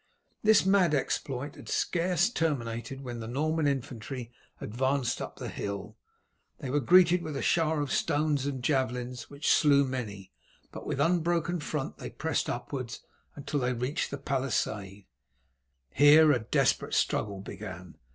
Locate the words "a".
7.37-7.43, 16.31-16.39